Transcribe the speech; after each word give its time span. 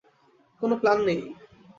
কোন 0.61 0.71
প্লান 0.81 0.97
নেই। 1.07 1.19